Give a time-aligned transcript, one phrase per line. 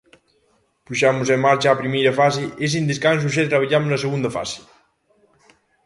[0.85, 4.57] Puxemos en marcha a primeira fase e sen descanso xa traballamos na segunda fase.